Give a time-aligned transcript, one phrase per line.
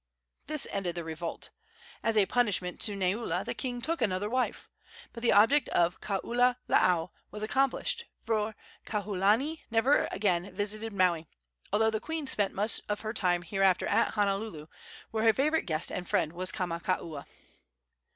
[0.47, 1.51] This ended the revolt.
[2.01, 4.67] As a punishment to Neula the king took another wife.
[5.13, 8.55] But the object of Kaululaau was accomplished, for
[8.87, 11.27] Kauholanui never again visited Maui,
[11.71, 14.69] although the queen spent much of her time thereafter at Honuaula,
[15.11, 17.27] where her favorite guest and friend was Kamakaua.